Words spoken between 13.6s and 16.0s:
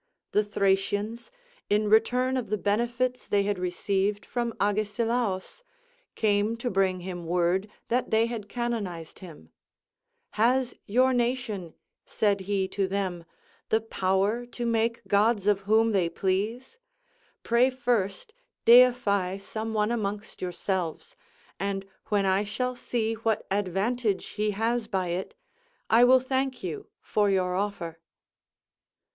"the power to make gods of whom